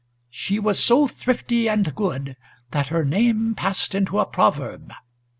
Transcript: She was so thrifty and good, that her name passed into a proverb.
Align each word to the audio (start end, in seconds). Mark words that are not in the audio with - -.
She 0.31 0.57
was 0.57 0.83
so 0.83 1.05
thrifty 1.05 1.69
and 1.69 1.93
good, 1.93 2.35
that 2.71 2.87
her 2.87 3.05
name 3.05 3.53
passed 3.53 3.93
into 3.93 4.17
a 4.17 4.25
proverb. 4.25 4.91